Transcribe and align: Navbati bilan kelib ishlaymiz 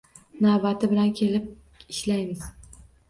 Navbati 0.45 0.89
bilan 0.93 1.13
kelib 1.19 1.85
ishlaymiz 1.97 2.47